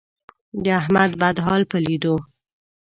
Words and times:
د 0.63 0.65
احمد 0.79 1.11
بد 1.21 1.37
حال 1.45 1.61
په 1.71 1.77
لیدو، 1.85 2.15